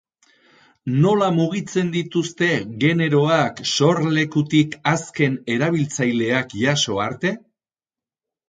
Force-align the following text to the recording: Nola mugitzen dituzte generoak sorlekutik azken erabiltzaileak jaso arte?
Nola 1.01 1.25
mugitzen 1.35 1.91
dituzte 1.95 2.49
generoak 2.85 3.61
sorlekutik 3.75 4.75
azken 4.95 5.39
erabiltzaileak 5.57 6.57
jaso 6.63 6.99
arte? 7.09 7.37